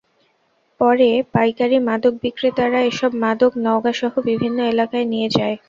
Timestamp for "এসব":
2.83-3.11